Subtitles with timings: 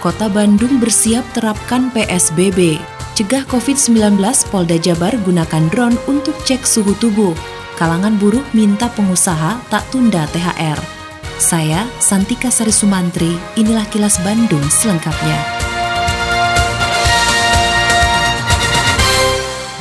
[0.00, 2.80] Kota Bandung bersiap terapkan PSBB.
[3.20, 4.16] Cegah COVID-19,
[4.48, 7.36] Polda Jabar gunakan drone untuk cek suhu tubuh.
[7.76, 10.80] Kalangan buruh minta pengusaha tak tunda THR.
[11.36, 13.28] Saya, Santika Sari Sumantri,
[13.60, 15.36] inilah kilas Bandung selengkapnya.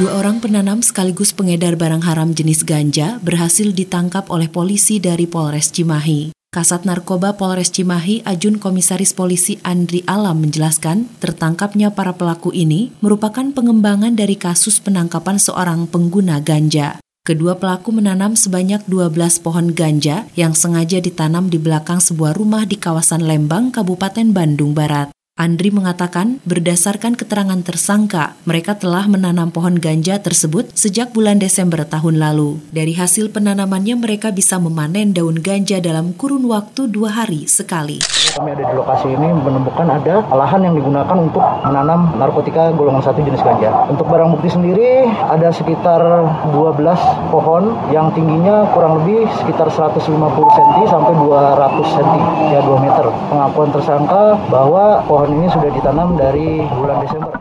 [0.00, 5.68] Dua orang penanam sekaligus pengedar barang haram jenis ganja berhasil ditangkap oleh polisi dari Polres
[5.68, 6.45] Cimahi.
[6.56, 13.44] Kasat Narkoba Polres Cimahi Ajun Komisaris Polisi Andri Alam menjelaskan, tertangkapnya para pelaku ini merupakan
[13.52, 16.96] pengembangan dari kasus penangkapan seorang pengguna ganja.
[17.28, 22.80] Kedua pelaku menanam sebanyak 12 pohon ganja yang sengaja ditanam di belakang sebuah rumah di
[22.80, 25.15] kawasan Lembang, Kabupaten Bandung Barat.
[25.36, 32.16] Andri mengatakan, berdasarkan keterangan tersangka, mereka telah menanam pohon ganja tersebut sejak bulan Desember tahun
[32.16, 32.56] lalu.
[32.72, 38.00] Dari hasil penanamannya, mereka bisa memanen daun ganja dalam kurun waktu dua hari sekali.
[38.32, 43.20] Kami ada di lokasi ini menemukan ada lahan yang digunakan untuk menanam narkotika golongan satu
[43.20, 43.92] jenis ganja.
[43.92, 46.00] Untuk barang bukti sendiri ada sekitar
[46.48, 50.00] 12 pohon yang tingginya kurang lebih sekitar 150
[50.32, 52.24] cm sampai 200 cm,
[52.56, 53.04] ya 2 meter.
[53.26, 57.34] Pengakuan tersangka bahwa pohon ini sudah ditanam dari bulan Desember.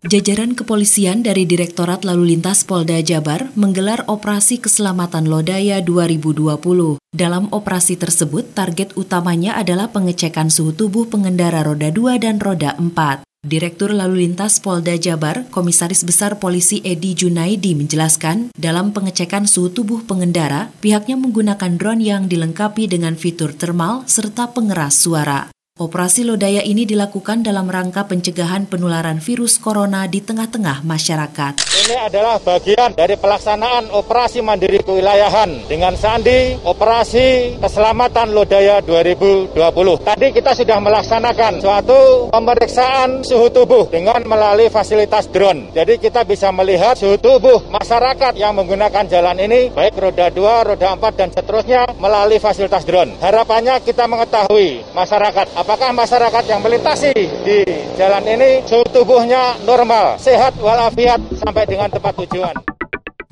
[0.00, 6.96] Jajaran kepolisian dari Direktorat Lalu Lintas Polda Jabar menggelar Operasi Keselamatan Lodaya 2020.
[7.12, 13.29] Dalam operasi tersebut, target utamanya adalah pengecekan suhu tubuh pengendara roda 2 dan roda 4.
[13.40, 20.04] Direktur Lalu Lintas Polda Jabar, Komisaris Besar Polisi Edi Junaidi menjelaskan, dalam pengecekan suhu tubuh
[20.04, 25.48] pengendara, pihaknya menggunakan drone yang dilengkapi dengan fitur thermal serta pengeras suara.
[25.80, 31.56] Operasi Lodaya ini dilakukan dalam rangka pencegahan penularan virus corona di tengah-tengah masyarakat.
[31.56, 39.56] Ini adalah bagian dari pelaksanaan operasi mandiri kewilayahan dengan sandi operasi keselamatan Lodaya 2020.
[40.04, 45.72] Tadi kita sudah melaksanakan suatu pemeriksaan suhu tubuh dengan melalui fasilitas drone.
[45.72, 50.92] Jadi kita bisa melihat suhu tubuh masyarakat yang menggunakan jalan ini, baik roda 2, roda
[50.92, 53.16] 4, dan seterusnya melalui fasilitas drone.
[53.16, 57.14] Harapannya kita mengetahui masyarakat apakah masyarakat yang melintasi
[57.46, 57.62] di
[57.94, 62.58] jalan ini suhu tubuhnya normal, sehat walafiat sampai dengan tempat tujuan.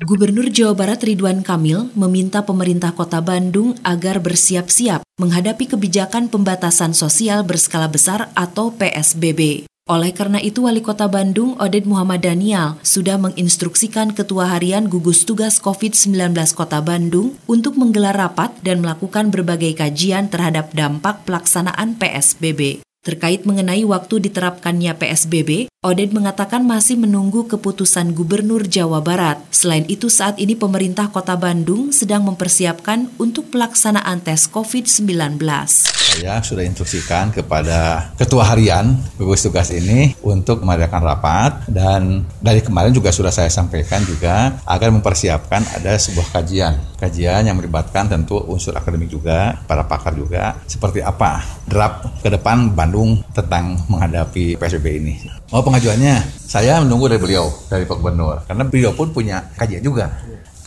[0.07, 7.43] Gubernur Jawa Barat Ridwan Kamil meminta pemerintah Kota Bandung agar bersiap-siap menghadapi kebijakan pembatasan sosial
[7.43, 9.67] berskala besar atau PSBB.
[9.89, 15.57] Oleh karena itu, Wali Kota Bandung, Oded Muhammad Daniel, sudah menginstruksikan Ketua Harian Gugus Tugas
[15.57, 22.85] COVID-19 Kota Bandung untuk menggelar rapat dan melakukan berbagai kajian terhadap dampak pelaksanaan PSBB.
[22.99, 29.39] Terkait mengenai waktu diterapkannya PSBB, Oded mengatakan masih menunggu keputusan Gubernur Jawa Barat.
[29.55, 35.39] Selain itu, saat ini pemerintah Kota Bandung sedang mempersiapkan untuk pelaksanaan tes COVID-19.
[35.39, 42.91] Saya sudah instruksikan kepada Ketua Harian gugus tugas ini untuk mengadakan rapat dan dari kemarin
[42.91, 46.75] juga sudah saya sampaikan juga agar mempersiapkan ada sebuah kajian.
[46.99, 52.75] Kajian yang melibatkan tentu unsur akademik juga, para pakar juga, seperti apa draft ke depan
[52.75, 55.15] Bandung tentang menghadapi PSBB ini.
[55.55, 58.43] Oh pengajuannya, saya menunggu dari beliau, dari Pak Gubernur.
[58.43, 60.11] Karena beliau pun punya kajian juga.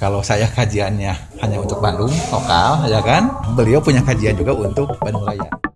[0.01, 3.29] Kalau saya kajiannya hanya untuk Bandung, lokal, ya kan?
[3.55, 5.72] Beliau punya kajian juga untuk Bandung Raya.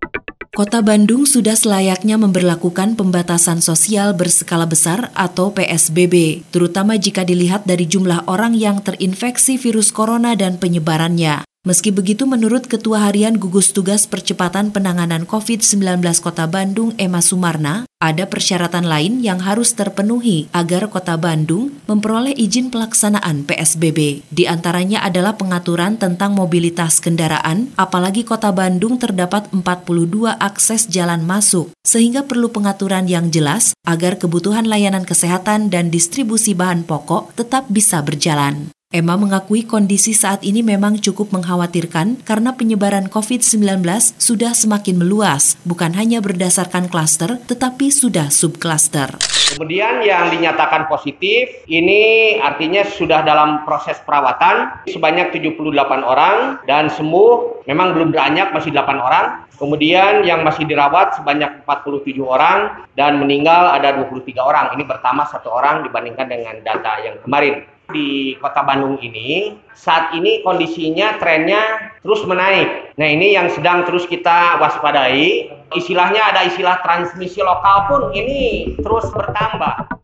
[0.57, 7.85] Kota Bandung sudah selayaknya memperlakukan pembatasan sosial berskala besar atau PSBB, terutama jika dilihat dari
[7.85, 11.46] jumlah orang yang terinfeksi virus corona dan penyebarannya.
[11.67, 18.23] Meski begitu, menurut Ketua Harian Gugus Tugas Percepatan Penanganan COVID-19 Kota Bandung, Emma Sumarna, ada
[18.23, 24.23] persyaratan lain yang harus terpenuhi agar Kota Bandung memperoleh izin pelaksanaan PSBB.
[24.31, 31.75] Di antaranya adalah pengaturan tentang mobilitas kendaraan, apalagi Kota Bandung terdapat 42 akses jalan masuk,
[31.83, 37.99] sehingga perlu pengaturan yang jelas agar kebutuhan layanan kesehatan dan distribusi bahan pokok tetap bisa
[37.99, 38.71] berjalan.
[38.87, 43.83] Emma mengakui kondisi saat ini memang cukup mengkhawatirkan karena penyebaran COVID-19
[44.15, 49.11] sudah semakin meluas, bukan hanya berdasarkan klaster, tetapi sudah subklaster.
[49.51, 55.67] Kemudian yang dinyatakan positif, ini artinya sudah dalam proses perawatan sebanyak 78
[56.07, 59.43] orang dan sembuh memang belum beranjak masih 8 orang.
[59.59, 64.71] Kemudian yang masih dirawat sebanyak 47 orang dan meninggal ada 23 orang.
[64.79, 70.43] Ini bertambah satu orang dibandingkan dengan data yang kemarin di kota Bandung ini saat ini
[70.43, 72.95] kondisinya trennya terus menaik.
[72.99, 75.51] Nah ini yang sedang terus kita waspadai.
[75.75, 79.97] Istilahnya ada istilah transmisi lokal pun ini terus bertambah.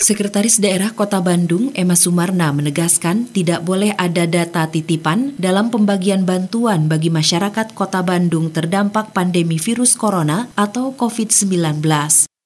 [0.00, 6.88] Sekretaris Daerah Kota Bandung, Emma Sumarna, menegaskan tidak boleh ada data titipan dalam pembagian bantuan
[6.88, 11.84] bagi masyarakat Kota Bandung terdampak pandemi virus corona atau COVID-19.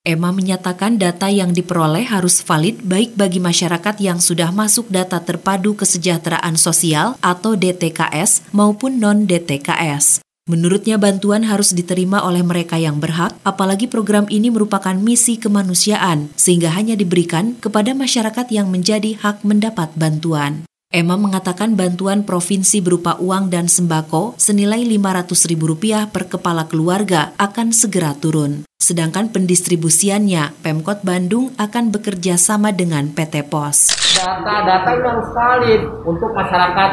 [0.04, 5.72] Emma menyatakan data yang diperoleh harus valid baik bagi masyarakat yang sudah masuk data terpadu
[5.80, 10.20] kesejahteraan sosial atau DTKS maupun non-DTKS.
[10.44, 16.68] Menurutnya bantuan harus diterima oleh mereka yang berhak, apalagi program ini merupakan misi kemanusiaan, sehingga
[16.76, 20.68] hanya diberikan kepada masyarakat yang menjadi hak mendapat bantuan.
[20.92, 28.12] Emma mengatakan bantuan provinsi berupa uang dan sembako senilai Rp500.000 per kepala keluarga akan segera
[28.12, 28.68] turun.
[28.85, 33.97] Sedangkan pendistribusiannya, Pemkot Bandung akan bekerja sama dengan PT POS.
[34.21, 36.91] Data-data yang harus valid untuk masyarakat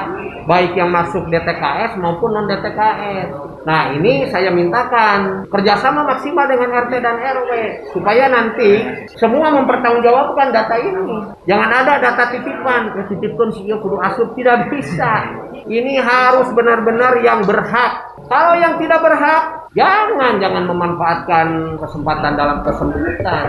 [0.48, 3.28] baik yang masuk DTKS maupun non DTKS.
[3.62, 7.51] Nah ini saya mintakan kerjasama maksimal dengan RT dan RW
[7.94, 8.81] supaya nanti
[9.19, 11.30] semua mempertanggungjawabkan data ini.
[11.45, 15.30] Jangan ada data titipan, ya, titipkan si kudu asup tidak bisa.
[15.62, 18.10] Ini harus benar-benar yang berhak.
[18.31, 19.44] Kalau yang tidak berhak,
[19.75, 23.45] jangan jangan memanfaatkan kesempatan dalam kesembuhan.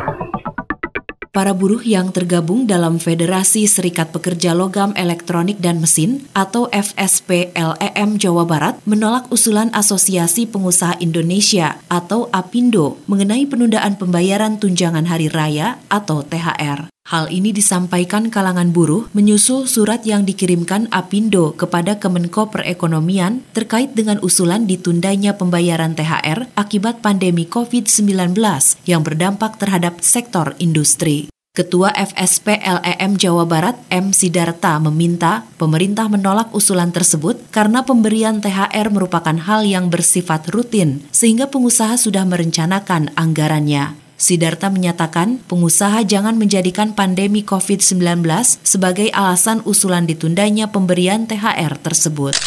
[1.31, 8.19] Para buruh yang tergabung dalam Federasi Serikat Pekerja Logam Elektronik dan Mesin atau FSP LEM
[8.19, 15.79] Jawa Barat menolak usulan Asosiasi Pengusaha Indonesia atau APindo mengenai penundaan pembayaran tunjangan hari raya
[15.88, 16.93] atau THR.
[17.02, 24.22] Hal ini disampaikan kalangan buruh menyusul surat yang dikirimkan Apindo kepada Kemenko Perekonomian terkait dengan
[24.22, 28.38] usulan ditundanya pembayaran THR akibat pandemi COVID-19
[28.87, 31.26] yang berdampak terhadap sektor industri.
[31.52, 34.16] Ketua FSP LEM Jawa Barat M.
[34.16, 41.52] Sidarta meminta pemerintah menolak usulan tersebut karena pemberian THR merupakan hal yang bersifat rutin sehingga
[41.52, 44.01] pengusaha sudah merencanakan anggarannya.
[44.22, 48.22] Sidarta menyatakan pengusaha jangan menjadikan pandemi COVID-19
[48.62, 52.38] sebagai alasan usulan ditundanya pemberian THR tersebut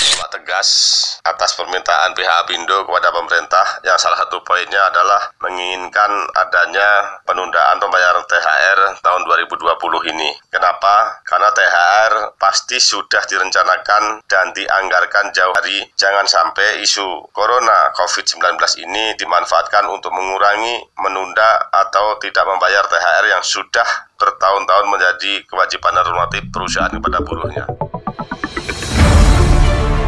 [0.56, 7.76] tegas atas permintaan pihak Apindo kepada pemerintah yang salah satu poinnya adalah menginginkan adanya penundaan
[7.76, 10.32] pembayaran THR tahun 2020 ini.
[10.48, 11.20] Kenapa?
[11.28, 15.92] Karena THR pasti sudah direncanakan dan dianggarkan jauh hari.
[16.00, 23.44] Jangan sampai isu corona COVID-19 ini dimanfaatkan untuk mengurangi, menunda, atau tidak membayar THR yang
[23.44, 27.68] sudah bertahun-tahun menjadi kewajiban normatif perusahaan kepada buruhnya.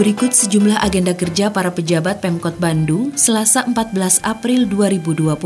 [0.00, 5.36] Berikut sejumlah agenda kerja para pejabat Pemkot Bandung Selasa 14 April 2020.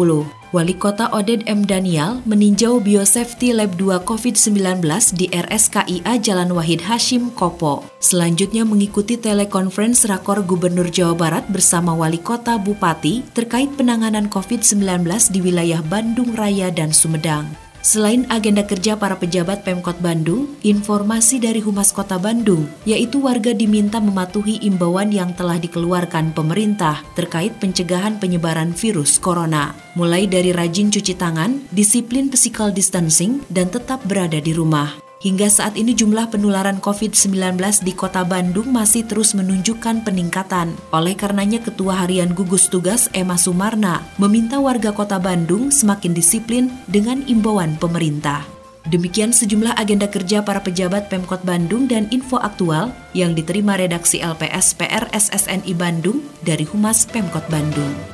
[0.55, 1.67] Wali Kota Oded M.
[1.67, 4.87] Daniel meninjau Biosafety Lab 2 COVID-19
[5.19, 7.83] di RSKIA Jalan Wahid Hashim Kopo.
[7.99, 15.03] Selanjutnya mengikuti telekonferensi Rakor Gubernur Jawa Barat bersama Wali Kota Bupati terkait penanganan COVID-19
[15.34, 17.64] di wilayah Bandung Raya dan Sumedang.
[17.84, 24.00] Selain agenda kerja para pejabat Pemkot Bandung, informasi dari Humas Kota Bandung, yaitu warga diminta
[24.00, 31.12] mematuhi imbauan yang telah dikeluarkan pemerintah terkait pencegahan penyebaran virus corona, mulai dari rajin cuci
[31.12, 35.04] tangan, disiplin physical distancing, dan tetap berada di rumah.
[35.25, 40.77] Hingga saat ini jumlah penularan COVID-19 di kota Bandung masih terus menunjukkan peningkatan.
[40.93, 47.25] Oleh karenanya Ketua Harian Gugus Tugas Emma Sumarna meminta warga kota Bandung semakin disiplin dengan
[47.25, 48.45] imbauan pemerintah.
[48.85, 54.77] Demikian sejumlah agenda kerja para pejabat Pemkot Bandung dan info aktual yang diterima redaksi LPS
[54.77, 58.14] PR SSNI Bandung dari Humas Pemkot Bandung.